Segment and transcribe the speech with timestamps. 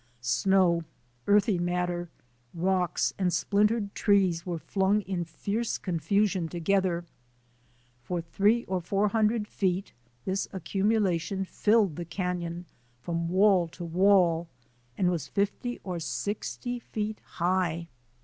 [0.21, 0.81] Snow,
[1.27, 2.09] earthy matter,
[2.55, 7.05] rocks, and splintered trees were flung in fierce confusion together.
[8.01, 9.93] For three or four hundred feet
[10.25, 12.65] this accumulation filled the canon
[12.99, 14.47] from wall to wall
[14.97, 17.87] and was fifty or sixty feel high.